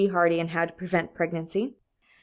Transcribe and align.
Hardy 0.09 0.39
in 0.39 0.47
How 0.47 0.65
to 0.65 0.73
Prevent 0.73 1.13
Pregnancy. 1.13 1.75